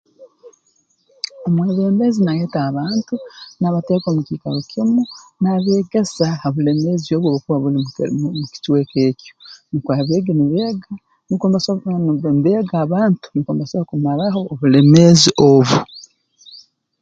Omwebembezi 1.47 2.19
naayeta 2.23 2.59
abantu 2.69 3.15
naabateeka 3.59 4.07
omu 4.09 4.21
kiikaro 4.27 4.59
kimu 4.71 5.01
naabeegesa 5.41 6.25
ha 6.41 6.47
bulemeezi 6.53 7.09
obu 7.13 7.27
obukuba 7.29 7.57
buli 7.61 7.79
mu 8.19 8.27
mu 8.37 8.45
kicweka 8.51 8.97
eki 9.09 9.29
nukwo 9.69 9.91
abeegi 9.93 10.31
nibeega 10.35 10.91
nukwo 11.27 11.45
mbasobora 11.47 11.89
n'obu 11.95 12.05
barukuba 12.13 12.31
nibeega 12.33 12.75
abantu 12.85 13.25
kumaraho 13.89 14.39
obulemeezi 14.51 15.29
obu 15.49 15.77